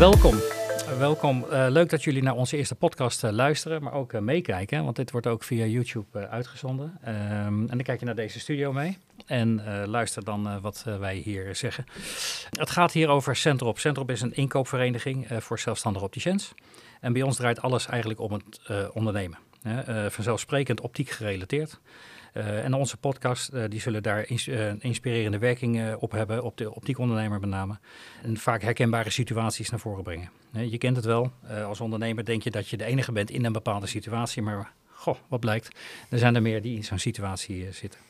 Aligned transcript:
Welkom. 0.00 0.36
Welkom. 0.98 1.44
Uh, 1.50 1.66
leuk 1.68 1.90
dat 1.90 2.04
jullie 2.04 2.22
naar 2.22 2.34
onze 2.34 2.56
eerste 2.56 2.74
podcast 2.74 3.24
uh, 3.24 3.30
luisteren, 3.30 3.82
maar 3.82 3.92
ook 3.92 4.12
uh, 4.12 4.20
meekijken. 4.20 4.84
Want 4.84 4.96
dit 4.96 5.10
wordt 5.10 5.26
ook 5.26 5.44
via 5.44 5.64
YouTube 5.64 6.28
uitgezonden. 6.28 6.98
Um, 7.08 7.12
en 7.60 7.66
dan 7.66 7.82
kijk 7.82 8.00
je 8.00 8.06
naar 8.06 8.14
deze 8.14 8.40
studio 8.40 8.72
mee. 8.72 8.98
En 9.26 9.62
luister 9.86 10.24
dan 10.24 10.60
wat 10.60 10.84
wij 10.98 11.16
hier 11.16 11.56
zeggen. 11.56 11.84
Het 12.50 12.70
gaat 12.70 12.92
hier 12.92 13.08
over 13.08 13.36
Centrop. 13.36 13.78
Centrop 13.78 14.10
is 14.10 14.20
een 14.20 14.34
inkoopvereniging 14.34 15.26
voor 15.38 15.58
zelfstandige 15.58 16.04
opticiens. 16.04 16.54
En 17.00 17.12
bij 17.12 17.22
ons 17.22 17.36
draait 17.36 17.62
alles 17.62 17.86
eigenlijk 17.86 18.20
om 18.20 18.32
het 18.32 18.60
ondernemen. 18.92 19.38
Vanzelfsprekend 20.08 20.80
optiek 20.80 21.10
gerelateerd. 21.10 21.80
Uh, 22.34 22.64
en 22.64 22.74
onze 22.74 22.96
podcast, 22.96 23.52
uh, 23.52 23.64
die 23.68 23.80
zullen 23.80 24.02
daar 24.02 24.28
ins 24.28 24.48
inspirerende 24.78 25.38
werking 25.38 25.94
op 25.94 26.10
hebben, 26.12 26.42
op 26.42 26.56
de 26.56 26.74
optiekondernemer 26.74 27.40
met 27.40 27.50
name. 27.50 27.78
En 28.22 28.36
vaak 28.36 28.62
herkenbare 28.62 29.10
situaties 29.10 29.70
naar 29.70 29.80
voren 29.80 30.02
brengen. 30.02 30.30
je 30.70 30.78
kent 30.78 30.96
het 30.96 31.04
wel, 31.04 31.32
als 31.66 31.80
ondernemer 31.80 32.24
denk 32.24 32.42
je 32.42 32.50
dat 32.50 32.68
je 32.68 32.76
de 32.76 32.84
enige 32.84 33.12
bent 33.12 33.30
in 33.30 33.44
een 33.44 33.52
bepaalde 33.52 33.86
situatie, 33.86 34.42
maar 34.42 34.72
goh, 34.92 35.16
wat 35.28 35.40
blijkt, 35.40 35.68
er 36.10 36.18
zijn 36.18 36.34
er 36.34 36.42
meer 36.42 36.62
die 36.62 36.76
in 36.76 36.84
zo'n 36.84 36.98
situatie 36.98 37.72
zitten. 37.72 38.00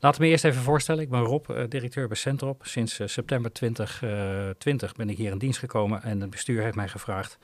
We 0.00 0.14
me 0.18 0.26
eerst 0.26 0.44
even 0.44 0.62
voorstellen. 0.62 1.02
Ik 1.02 1.08
ben 1.08 1.20
Rob, 1.20 1.50
uh, 1.50 1.62
directeur 1.68 2.08
bij 2.08 2.16
Centrop. 2.16 2.62
Sinds 2.64 2.98
uh, 2.98 3.06
september 3.06 3.52
2020 3.52 4.90
uh, 4.90 4.96
ben 4.96 5.10
ik 5.10 5.16
hier 5.16 5.30
in 5.30 5.38
dienst 5.38 5.58
gekomen 5.58 6.02
en 6.02 6.20
het 6.20 6.30
bestuur 6.30 6.62
heeft 6.62 6.74
mij 6.74 6.88
gevraagd 6.88 7.38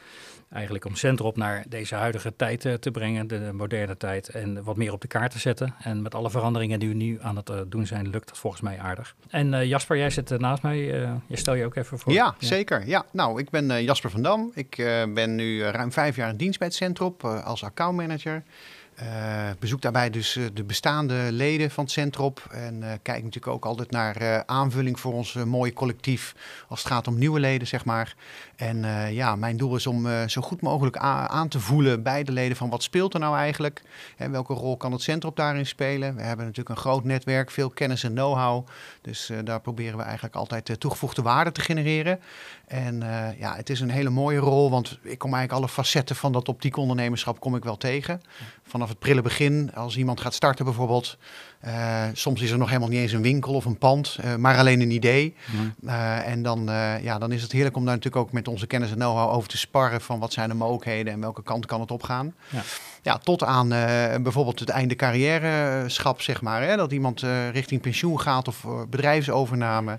eigenlijk 0.53 0.85
om 0.85 0.95
Centrop 0.95 1.37
naar 1.37 1.65
deze 1.69 1.95
huidige 1.95 2.37
tijd 2.37 2.61
te 2.81 2.91
brengen, 2.91 3.27
de, 3.27 3.51
moderne 3.53 3.97
tijd, 3.97 4.29
en 4.29 4.65
wat 4.65 4.77
meer 4.77 4.93
op 4.93 5.01
de 5.01 5.07
kaart 5.07 5.31
te 5.31 5.39
zetten. 5.39 5.75
En 5.79 6.03
met 6.03 6.15
alle 6.15 6.31
veranderingen 6.31 6.79
die 6.79 6.89
we 6.89 6.95
nu 6.95 7.19
aan 7.21 7.37
het 7.37 7.51
doen 7.67 7.87
zijn, 7.87 8.09
lukt 8.09 8.29
dat 8.29 8.39
volgens 8.39 8.63
mij 8.63 8.79
aardig. 8.79 9.15
En 9.29 9.67
Jasper, 9.67 9.97
jij 9.97 10.11
zit 10.11 10.39
naast 10.39 10.63
mij. 10.63 10.79
je 11.27 11.37
stel 11.37 11.55
je 11.55 11.65
ook 11.65 11.77
even 11.77 11.99
voor. 11.99 12.13
Ja, 12.13 12.35
ja. 12.39 12.47
zeker. 12.47 12.87
Ja, 12.87 13.05
nou, 13.13 13.41
ik 13.41 13.51
ben 13.51 13.83
Jasper 13.83 14.11
van 14.11 14.23
Dam. 14.23 14.51
Ik 14.55 14.77
ben 15.15 15.35
nu 15.35 15.63
ruim 15.63 15.93
vijf 15.93 16.17
jaar 16.17 16.29
in 16.29 16.37
dienst 16.37 16.59
bij 16.59 16.69
het 16.69 16.77
Centrop 16.77 17.25
als 17.25 17.65
accountmanager. 17.65 18.43
Uh, 19.03 19.07
bezoek 19.59 19.83
daarbij 19.83 20.11
dus 20.11 20.37
uh, 20.37 20.47
de 20.55 20.65
bestaande 20.65 21.29
leden 21.31 21.71
van 21.71 21.85
het 21.85 21.93
Centrop. 21.93 22.47
En 22.51 22.75
uh, 22.83 22.91
kijk 23.03 23.23
natuurlijk 23.23 23.55
ook 23.55 23.65
altijd 23.65 23.91
naar 23.91 24.43
aanvulling 24.47 25.01
voor 25.01 25.13
ons 25.13 25.33
mooie 25.33 25.73
collectief. 25.73 26.35
Als 26.69 26.83
het 26.83 26.93
gaat 26.93 27.07
om 27.07 27.19
nieuwe 27.19 27.41
leden, 27.41 27.67
zeg 27.67 27.85
maar. 27.85 28.15
En 28.57 28.85
ja, 29.13 29.37
mijn 29.37 29.57
doel 29.57 29.77
is 29.77 29.87
om 29.87 30.29
zo 30.29 30.43
goed 30.43 30.61
mogelijk 30.61 30.97
aan 30.97 31.49
te 31.49 31.61
voelen 31.61 32.03
bij 32.03 32.25
de 32.25 32.33
leden 32.33 32.57
van 32.57 32.71
wat 32.71 32.83
speelt 32.83 33.15
er 33.15 33.21
nou 33.21 33.37
eigenlijk. 33.37 33.83
En 34.17 34.31
welke 34.31 34.53
rol 34.53 34.77
kan 34.77 34.93
het 34.93 35.03
Centrop 35.03 35.37
daarin 35.37 35.67
spelen. 35.67 36.17
We 36.17 36.23
hebben 36.23 36.47
natuurlijk 36.47 36.77
een 36.77 36.83
groot 36.83 37.05
netwerk, 37.05 37.51
veel 37.51 37.71
kennis 37.71 38.05
en 38.05 38.13
know-how. 38.13 38.67
Dus 39.01 39.31
daar 39.45 39.61
proberen 39.61 39.97
we 39.97 40.03
eigenlijk 40.03 40.35
altijd 40.35 40.81
toegevoegde 40.81 41.23
waarde 41.23 41.53
te 41.53 41.61
genereren. 41.61 42.21
En 42.67 42.99
ja, 43.39 43.57
het 43.57 43.71
is 43.71 43.81
een 43.81 43.91
hele 43.91 44.11
mooie 44.11 44.39
rol, 44.39 44.71
want 44.71 44.99
ik 45.03 45.19
kom 45.19 45.35
eigenlijk 45.35 45.65
alle 45.65 45.73
facetten 45.73 46.17
van 46.17 46.33
dat 46.33 46.49
optiekondernemerschap 46.49 47.41
kom 47.41 47.57
ik 47.57 47.65
wel 47.65 47.77
tegen. 47.77 48.23
Vanaf 48.67 48.86
het 48.89 48.99
prille 48.99 49.23
begin, 49.23 49.71
als 49.75 49.97
iemand 49.97 50.21
gaat 50.21 50.35
starten 50.35 50.65
bijvoorbeeld. 50.65 51.19
Uh, 51.67 52.03
soms 52.13 52.41
is 52.41 52.51
er 52.51 52.59
nog 52.59 52.69
helemaal 52.69 52.89
niet 52.89 52.99
eens 52.99 53.13
een 53.13 53.23
winkel 53.23 53.55
of 53.55 53.65
een 53.65 53.79
pand, 53.79 54.19
uh, 54.25 54.35
maar 54.35 54.59
alleen 54.59 54.81
een 54.81 54.91
idee. 54.91 55.35
Uh, 55.81 56.29
en 56.29 56.43
dan, 56.43 56.65
ja, 57.03 57.19
dan 57.19 57.33
is 57.33 57.43
het 57.43 57.53
heerlijk 57.53 57.77
om 57.77 57.85
daar 57.85 57.95
natuurlijk 57.95 58.25
ook 58.25 58.33
met 58.33 58.49
onze 58.49 58.67
kennis 58.67 58.91
en 58.91 58.97
know-how 58.97 59.33
over 59.33 59.49
te 59.49 59.59
sparren 59.59 60.01
van 60.01 60.19
wat 60.19 60.33
zijn 60.33 60.49
de 60.49 60.55
mogelijkheden 60.55 61.13
en 61.13 61.21
welke 61.21 61.43
kant 61.43 61.67
kan 61.67 61.81
het 61.81 61.91
opgaan. 61.91 62.35
Ja, 62.49 62.63
ja 63.03 63.19
tot 63.19 63.45
aan 63.45 63.69
bijvoorbeeld 64.23 64.61
het 64.61 64.69
einde 64.69 64.97
carrière-schap, 64.97 66.21
zeg 66.21 66.43
maar. 66.43 66.63
Hè, 66.63 66.77
dat 66.77 66.93
iemand 66.93 67.21
richting 67.53 67.81
pensioen 67.81 68.21
gaat 68.21 68.49
of 68.49 68.67
bedrijfsovername. 68.91 69.99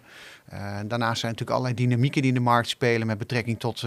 Daarnaast 0.86 1.20
zijn 1.20 1.32
natuurlijk 1.32 1.50
allerlei 1.50 1.74
dynamieken 1.74 2.22
die 2.22 2.32
in 2.32 2.38
de 2.38 2.44
markt 2.44 2.70
spelen 2.70 3.08
met 3.08 3.18
betrekking 3.18 3.60
tot 3.60 3.84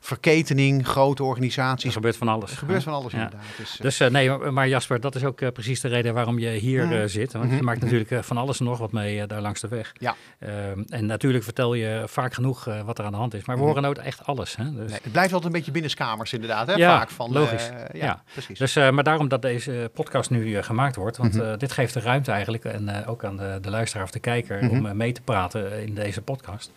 verketening, 0.00 0.86
grote 0.86 1.24
organisaties. 1.24 1.84
Er 1.84 1.92
gebeurt 1.92 2.16
van 2.16 2.28
alles. 2.28 2.50
Er 2.50 2.56
gebeurt 2.56 2.82
van 2.82 2.92
alles 2.92 3.12
inderdaad. 3.12 3.40
Dus, 3.56 3.78
dus 3.80 4.10
nee, 4.10 4.37
maar 4.50 4.68
Jasper, 4.68 5.00
dat 5.00 5.14
is 5.14 5.24
ook 5.24 5.52
precies 5.52 5.80
de 5.80 5.88
reden 5.88 6.14
waarom 6.14 6.38
je 6.38 6.48
hier 6.48 6.86
mm. 6.86 7.08
zit. 7.08 7.32
Want 7.32 7.44
mm 7.44 7.50
-hmm. 7.50 7.58
je 7.58 7.64
maakt 7.64 7.80
natuurlijk 7.80 8.24
van 8.24 8.36
alles 8.36 8.58
nog 8.58 8.78
wat 8.78 8.92
mee 8.92 9.26
daar 9.26 9.40
langs 9.40 9.60
de 9.60 9.68
weg. 9.68 9.92
Ja. 9.98 10.14
Ehm, 10.38 10.82
en 10.88 11.06
natuurlijk 11.06 11.44
vertel 11.44 11.74
je 11.74 12.02
vaak 12.06 12.34
genoeg 12.34 12.64
wat 12.84 12.98
er 12.98 13.04
aan 13.04 13.12
de 13.12 13.18
hand 13.18 13.34
is. 13.34 13.44
Maar 13.44 13.56
we 13.56 13.62
mm. 13.62 13.68
horen 13.68 13.82
nooit 13.82 13.98
echt 13.98 14.26
alles. 14.26 14.56
Hè? 14.56 14.64
Dus... 14.64 14.90
Nee, 14.90 15.00
het 15.02 15.12
blijft 15.12 15.32
altijd 15.32 15.52
een 15.52 15.58
beetje 15.58 15.72
binnenskamers 15.72 16.32
inderdaad. 16.32 16.66
Hè? 16.66 16.74
Ja, 16.74 16.98
vaak 16.98 17.10
van, 17.10 17.32
logisch. 17.32 17.70
ja, 17.92 18.04
ja, 18.04 18.22
precies. 18.32 18.58
Dus, 18.58 18.74
maar 18.74 19.04
daarom 19.04 19.28
dat 19.28 19.42
deze 19.42 19.90
podcast 19.94 20.30
nu 20.30 20.62
gemaakt 20.62 20.96
wordt. 20.96 21.16
Want 21.16 21.34
-hmm. 21.34 21.58
dit 21.58 21.72
geeft 21.72 21.94
de 21.94 22.00
ruimte 22.00 22.30
eigenlijk. 22.30 22.64
En 22.64 23.06
ook 23.06 23.24
aan 23.24 23.36
de, 23.36 23.58
de 23.60 23.70
luisteraar 23.70 24.04
of 24.04 24.10
de 24.10 24.20
kijker 24.20 24.70
om 24.70 24.96
mee 24.96 25.12
te 25.12 25.22
praten 25.22 25.86
in 25.86 25.94
deze 25.94 26.22
podcast. 26.22 26.72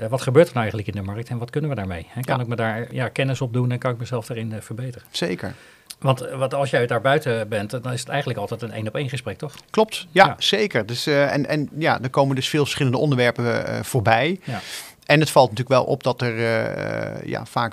Uh, 0.00 0.06
wat 0.06 0.22
gebeurt 0.22 0.46
er 0.46 0.52
nou 0.52 0.66
eigenlijk 0.66 0.96
in 0.96 1.04
de 1.04 1.12
markt 1.12 1.28
en 1.28 1.38
wat 1.38 1.50
kunnen 1.50 1.70
we 1.70 1.76
daarmee? 1.76 2.06
Hè? 2.08 2.20
Kan 2.20 2.36
ja. 2.36 2.42
ik 2.42 2.48
me 2.48 2.56
daar 2.56 2.94
ja, 2.94 3.08
kennis 3.08 3.40
op 3.40 3.52
doen 3.52 3.70
en 3.70 3.78
kan 3.78 3.92
ik 3.92 3.98
mezelf 3.98 4.26
daarin 4.26 4.52
uh, 4.52 4.60
verbeteren? 4.60 5.08
Zeker. 5.10 5.54
Want, 6.04 6.20
want 6.20 6.54
als 6.54 6.70
jij 6.70 6.86
daar 6.86 7.00
buiten 7.00 7.48
bent, 7.48 7.70
dan 7.70 7.92
is 7.92 8.00
het 8.00 8.08
eigenlijk 8.08 8.38
altijd 8.38 8.62
een 8.62 8.72
één 8.72 8.88
op 8.88 8.94
één 8.94 9.08
gesprek, 9.08 9.38
toch? 9.38 9.54
Klopt, 9.70 10.06
ja, 10.10 10.26
ja. 10.26 10.34
zeker. 10.38 10.86
Dus, 10.86 11.06
uh, 11.06 11.32
en, 11.32 11.46
en 11.46 11.68
ja, 11.78 12.02
er 12.02 12.10
komen 12.10 12.34
dus 12.34 12.48
veel 12.48 12.62
verschillende 12.62 12.98
onderwerpen 12.98 13.84
voorbij. 13.84 14.40
Ja. 14.44 14.60
En 15.04 15.20
het 15.20 15.30
valt 15.30 15.50
natuurlijk 15.50 15.76
wel 15.76 15.84
op 15.84 16.02
dat 16.02 16.22
er 16.22 16.38
uh, 16.38 17.26
ja, 17.26 17.46
vaak 17.46 17.72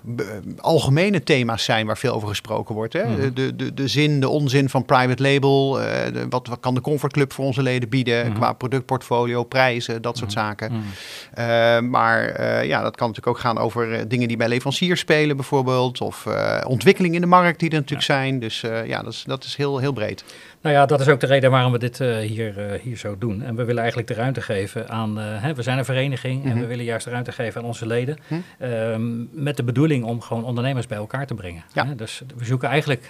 algemene 0.59 1.23
thema's 1.23 1.63
zijn 1.63 1.85
waar 1.85 1.97
veel 1.97 2.13
over 2.13 2.27
gesproken 2.27 2.75
wordt. 2.75 2.93
Hè? 2.93 3.05
Mm. 3.05 3.33
De, 3.33 3.55
de, 3.55 3.73
de 3.73 3.87
zin, 3.87 4.19
de 4.19 4.29
onzin 4.29 4.69
van 4.69 4.85
private 4.85 5.23
label. 5.23 5.79
Uh, 5.79 5.85
de, 6.13 6.25
wat, 6.29 6.47
wat 6.47 6.59
kan 6.59 6.73
de 6.73 6.81
Comfort 6.81 7.13
Club 7.13 7.33
voor 7.33 7.45
onze 7.45 7.61
leden 7.61 7.89
bieden 7.89 8.27
mm. 8.27 8.33
qua 8.33 8.53
productportfolio, 8.53 9.43
prijzen, 9.43 10.01
dat 10.01 10.17
soort 10.17 10.29
mm. 10.29 10.35
zaken. 10.35 10.71
Uh, 10.71 11.79
maar 11.79 12.45
ja, 12.65 12.81
dat 12.81 12.95
kan 12.95 13.07
natuurlijk 13.07 13.37
ook 13.37 13.39
gaan 13.39 13.57
over 13.57 14.07
dingen 14.07 14.27
die 14.27 14.37
bij 14.37 14.47
leveranciers 14.47 14.99
spelen 14.99 15.35
bijvoorbeeld. 15.35 16.01
Of 16.01 16.27
ontwikkelingen 16.67 17.15
in 17.15 17.21
de 17.21 17.27
markt 17.27 17.59
die 17.59 17.69
er 17.69 17.75
natuurlijk 17.75 18.07
ja. 18.07 18.15
zijn. 18.15 18.39
Dus 18.39 18.61
ja, 18.85 19.01
dat 19.03 19.13
is, 19.13 19.23
dat 19.27 19.43
is 19.43 19.55
heel, 19.55 19.77
heel 19.77 19.93
breed. 19.93 20.23
Nou 20.61 20.75
ja, 20.75 20.85
dat 20.85 20.99
is 20.99 21.07
ook 21.07 21.19
de 21.19 21.27
reden 21.27 21.51
waarom 21.51 21.71
we 21.71 21.79
dit 21.79 21.97
hier, 21.97 22.79
hier 22.83 22.97
zo 22.97 23.15
doen. 23.19 23.43
En 23.43 23.55
we 23.55 23.63
willen 23.63 23.79
eigenlijk 23.79 24.07
de 24.07 24.15
ruimte 24.15 24.41
geven 24.41 24.89
aan, 24.89 25.17
hè, 25.17 25.53
we 25.53 25.61
zijn 25.61 25.77
een 25.77 25.85
vereniging 25.85 26.41
-hmm. 26.41 26.51
en 26.51 26.59
we 26.59 26.65
willen 26.65 26.85
juist 26.85 27.05
de 27.05 27.11
ruimte 27.11 27.20
geven 27.25 27.61
aan 27.61 27.67
onze 27.67 27.85
leden. 27.85 28.17
Mm 28.27 28.43
-hmm. 28.57 29.29
met 29.31 29.57
de 29.57 29.63
bedoeling 29.63 30.03
om 30.03 30.21
gewoon 30.21 30.43
ondernemers 30.43 30.87
bij 30.87 30.97
elkaar 30.97 31.27
te 31.27 31.33
brengen. 31.33 31.63
Ja. 31.73 31.85
Hè? 31.85 31.95
Dus 31.95 32.21
we 32.37 32.45
zoeken 32.45 32.69
eigenlijk 32.69 33.09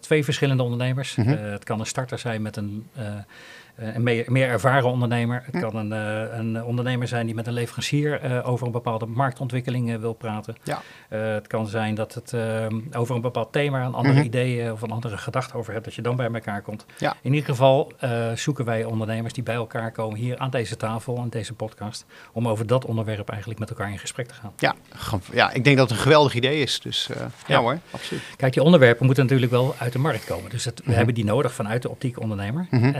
twee 0.00 0.24
verschillende 0.24 0.62
ondernemers. 0.62 1.16
Mm 1.16 1.24
-hmm. 1.24 1.36
het 1.36 1.64
kan 1.64 1.80
een 1.80 1.86
starter 1.86 2.18
zijn 2.18 2.42
met 2.42 2.56
een 2.56 2.86
eh, 2.94 3.04
een 3.74 4.02
meer, 4.02 4.24
meer, 4.26 4.48
ervaren 4.48 4.90
ondernemer. 4.90 5.42
Het 5.50 5.60
kan 5.60 5.76
een, 5.76 5.92
uh, 5.92 6.38
een, 6.38 6.64
ondernemer 6.64 7.08
zijn 7.08 7.26
die 7.26 7.34
met 7.34 7.46
een 7.46 7.52
leverancier 7.52 8.24
uh, 8.24 8.48
over 8.48 8.66
een 8.66 8.72
bepaalde 8.72 9.06
marktontwikkeling 9.06 9.98
wil 10.00 10.12
praten. 10.12 10.56
Ja. 10.62 10.82
het 11.08 11.46
kan 11.46 11.66
zijn 11.66 11.94
dat 11.94 12.14
het 12.14 12.34
over 12.92 13.14
een 13.14 13.20
bepaald 13.20 13.52
thema, 13.52 13.84
een 13.84 13.94
andere 13.94 14.14
mm 14.14 14.20
-hmm. 14.20 14.26
idee 14.26 14.72
of 14.72 14.82
een 14.82 14.90
andere 14.90 15.16
gedachte 15.18 15.56
over 15.56 15.72
hebt, 15.72 15.84
dat 15.84 15.94
je 15.94 16.02
dan 16.02 16.16
bij 16.16 16.30
elkaar 16.32 16.62
komt. 16.62 16.86
Ja. 16.98 17.16
In 17.22 17.34
ieder 17.34 17.48
geval 17.48 17.92
zoeken 18.34 18.64
wij 18.64 18.84
ondernemers 18.84 19.34
die 19.34 19.42
bij 19.42 19.54
elkaar 19.54 19.92
komen 19.92 20.18
hier 20.18 20.38
aan 20.38 20.50
deze 20.50 20.76
tafel, 20.76 21.18
aan 21.18 21.28
deze 21.28 21.52
podcast, 21.52 22.04
om 22.32 22.48
over 22.48 22.66
dat 22.66 22.84
onderwerp 22.84 23.28
eigenlijk 23.28 23.60
met 23.60 23.70
elkaar 23.70 23.90
in 23.90 23.98
gesprek 23.98 24.26
te 24.26 24.34
gaan. 24.34 24.52
Ja, 24.56 24.74
ja 25.32 25.52
ik 25.52 25.64
denk 25.64 25.76
dat 25.76 25.88
het 25.88 25.98
een 25.98 26.04
geweldig 26.04 26.34
idee 26.34 26.60
is. 26.60 26.80
Dus 26.80 27.08
ja, 27.14 27.30
ja, 27.46 27.60
hoor, 27.60 27.78
absoluut. 27.90 28.22
Kijk, 28.36 28.52
die 28.52 28.62
onderwerpen 28.62 29.06
moeten 29.06 29.24
natuurlijk 29.24 29.52
wel 29.52 29.74
uit 29.78 29.92
de 29.92 29.98
markt 29.98 30.24
komen. 30.24 30.50
Dus 30.50 30.64
het, 30.64 30.74
we 30.74 30.80
mm 30.80 30.86
-hmm. 30.86 30.96
hebben 30.96 31.14
die 31.14 31.24
nodig 31.24 31.54
vanuit 31.54 31.82
de 31.82 31.90
optiek 31.90 32.20
ondernemer. 32.20 32.66
Mm 32.70 32.82
-hmm. 32.82 32.94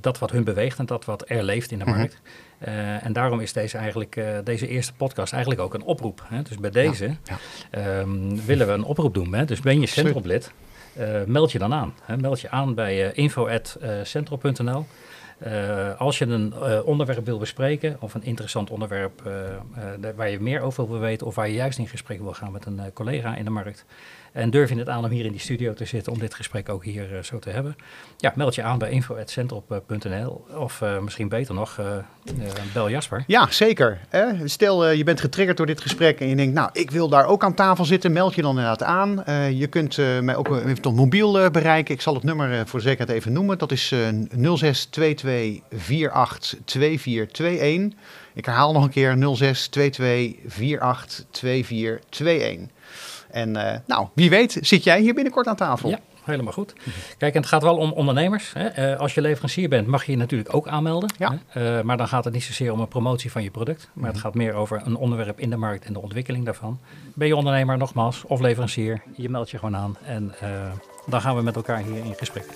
Dat 0.00 0.18
wat 0.18 0.30
hun 0.30 0.44
beweegt 0.44 0.78
en 0.78 0.86
dat 0.86 1.04
wat 1.04 1.24
er 1.26 1.42
leeft 1.42 1.70
in 1.70 1.78
de 1.78 1.84
markt. 1.84 2.20
Uh, 2.68 3.04
en 3.04 3.12
daarom 3.12 3.40
is 3.40 3.52
deze, 3.52 3.78
eigenlijk, 3.78 4.16
uh, 4.16 4.38
deze 4.44 4.68
eerste 4.68 4.92
podcast 4.92 5.32
eigenlijk 5.32 5.62
ook 5.62 5.74
een 5.74 5.82
oproep. 5.82 6.24
Hè? 6.28 6.42
Dus 6.42 6.56
bij 6.56 6.70
deze 6.70 7.16
ja, 7.24 7.38
ja. 7.70 7.98
Um, 7.98 8.44
willen 8.46 8.66
we 8.66 8.72
een 8.72 8.84
oproep 8.84 9.14
doen. 9.14 9.34
Hè? 9.34 9.44
Dus 9.44 9.60
ben 9.60 9.80
je 9.80 9.86
Centroplid, 9.86 10.52
uh, 10.98 11.06
meld 11.26 11.52
je 11.52 11.58
dan 11.58 11.72
aan. 11.72 11.94
Hè? 12.02 12.16
Meld 12.16 12.40
je 12.40 12.50
aan 12.50 12.74
bij 12.74 13.12
info.centro.nl. 13.12 14.86
Uh, 15.46 16.00
als 16.00 16.18
je 16.18 16.26
een 16.26 16.54
uh, 16.62 16.78
onderwerp 16.84 17.24
wil 17.24 17.38
bespreken 17.38 17.96
of 18.00 18.14
een 18.14 18.22
interessant 18.22 18.70
onderwerp 18.70 19.22
uh, 19.26 19.32
waar 20.16 20.30
je 20.30 20.40
meer 20.40 20.60
over 20.60 20.88
wil 20.88 20.98
weten 20.98 21.26
of 21.26 21.34
waar 21.34 21.48
je 21.48 21.54
juist 21.54 21.78
in 21.78 21.88
gesprek 21.88 22.20
wil 22.20 22.32
gaan 22.32 22.52
met 22.52 22.66
een 22.66 22.80
collega 22.92 23.36
in 23.36 23.44
de 23.44 23.50
markt, 23.50 23.84
en 24.32 24.50
durf 24.50 24.68
je 24.68 24.78
het 24.78 24.88
aan 24.88 25.04
om 25.04 25.10
hier 25.10 25.24
in 25.24 25.32
die 25.32 25.40
studio 25.40 25.74
te 25.74 25.84
zitten 25.84 26.12
om 26.12 26.18
dit 26.18 26.34
gesprek 26.34 26.68
ook 26.68 26.84
hier 26.84 27.20
zo 27.22 27.38
te 27.38 27.50
hebben? 27.50 27.76
Ja, 28.16 28.32
meld 28.36 28.54
je 28.54 28.62
aan 28.62 28.78
bij 28.78 28.90
info.centrop.nl 28.90 30.46
of 30.56 30.84
misschien 31.02 31.28
beter 31.28 31.54
nog, 31.54 31.80
bel 32.72 32.90
Jasper. 32.90 33.24
Ja, 33.26 33.46
zeker. 33.50 34.00
Stel 34.44 34.90
je 34.90 35.04
bent 35.04 35.20
getriggerd 35.20 35.56
door 35.56 35.66
dit 35.66 35.80
gesprek 35.80 36.20
en 36.20 36.28
je 36.28 36.36
denkt, 36.36 36.54
nou, 36.54 36.70
ik 36.72 36.90
wil 36.90 37.08
daar 37.08 37.26
ook 37.26 37.44
aan 37.44 37.54
tafel 37.54 37.84
zitten. 37.84 38.12
Meld 38.12 38.34
je 38.34 38.42
dan 38.42 38.50
inderdaad 38.50 38.82
aan. 38.82 39.22
je 39.56 39.66
kunt 39.66 39.96
mij 40.22 40.36
ook 40.36 40.56
even 40.56 40.82
tot 40.82 40.96
mobiel 40.96 41.50
bereiken. 41.50 41.94
Ik 41.94 42.00
zal 42.00 42.14
het 42.14 42.22
nummer 42.22 42.66
voor 42.66 42.80
zekerheid 42.80 43.18
even 43.18 43.32
noemen. 43.32 43.58
Dat 43.58 43.72
is 43.72 43.88
0622 43.88 45.27
482421. 45.28 47.98
Ik 48.34 48.44
herhaal 48.44 48.72
nog 48.72 48.84
een 48.84 48.90
keer 48.90 49.16
0622 49.18 50.34
482421. 50.46 52.66
En 53.30 53.56
uh, 53.56 53.72
nou, 53.86 54.06
wie 54.14 54.30
weet 54.30 54.58
zit 54.60 54.84
jij 54.84 55.00
hier 55.00 55.14
binnenkort 55.14 55.46
aan 55.46 55.56
tafel. 55.56 55.88
Ja, 55.90 55.98
helemaal 56.24 56.52
goed. 56.52 56.72
Kijk, 57.18 57.34
en 57.34 57.40
het 57.40 57.48
gaat 57.48 57.62
wel 57.62 57.76
om 57.76 57.92
ondernemers. 57.92 58.52
Hè. 58.52 58.66
Eh, 58.66 59.00
als 59.00 59.14
je 59.14 59.20
leverancier 59.20 59.68
bent, 59.68 59.86
mag 59.86 60.04
je 60.04 60.12
je 60.12 60.18
natuurlijk 60.18 60.54
ook 60.54 60.68
aanmelden. 60.68 61.12
Ja. 61.18 61.38
Hè. 61.48 61.78
Eh, 61.78 61.84
maar 61.84 61.96
dan 61.96 62.08
gaat 62.08 62.24
het 62.24 62.32
niet 62.32 62.42
zozeer 62.44 62.72
om 62.72 62.80
een 62.80 62.88
promotie 62.88 63.30
van 63.30 63.42
je 63.42 63.50
product. 63.50 63.88
Maar 63.92 64.04
Mhm. 64.04 64.12
het 64.12 64.20
gaat 64.20 64.34
meer 64.34 64.54
over 64.54 64.82
een 64.84 64.96
onderwerp 64.96 65.40
in 65.40 65.50
de 65.50 65.56
markt 65.56 65.84
en 65.84 65.92
de 65.92 66.00
ontwikkeling 66.02 66.44
daarvan. 66.44 66.80
Ben 67.14 67.28
je 67.28 67.36
ondernemer, 67.36 67.76
nogmaals, 67.78 68.24
of 68.24 68.40
leverancier, 68.40 69.02
je 69.16 69.28
meldt 69.28 69.50
je 69.50 69.58
gewoon 69.58 69.76
aan. 69.76 69.96
En 70.04 70.34
dan 71.06 71.20
gaan 71.20 71.36
we 71.36 71.42
met 71.42 71.56
elkaar 71.56 71.78
hier 71.82 72.04
in 72.04 72.14
gesprek. 72.16 72.46